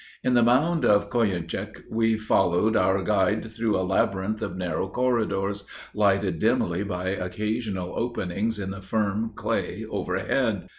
In 0.23 0.33
the 0.33 0.41
mound 0.41 0.83
of 0.83 1.11
Koyunjik, 1.11 1.83
we 1.87 2.17
followed 2.17 2.75
our 2.75 3.03
guide 3.03 3.51
through 3.51 3.75
a 3.77 3.85
labyrinth 3.85 4.41
of 4.41 4.57
narrow 4.57 4.87
corridors, 4.89 5.63
lighted 5.93 6.39
dimly 6.39 6.81
by 6.81 7.09
occasional 7.09 7.93
openings 7.95 8.57
in 8.57 8.71
the 8.71 8.81
firm 8.81 9.33
clay 9.35 9.85
overhead. 9.87 10.69